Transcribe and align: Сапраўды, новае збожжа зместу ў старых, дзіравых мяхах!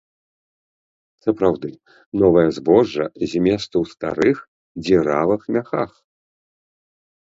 Сапраўды, 1.25 1.69
новае 2.23 2.47
збожжа 2.59 3.05
зместу 3.33 3.75
ў 3.83 3.93
старых, 3.93 4.37
дзіравых 4.89 5.41
мяхах! 5.59 5.91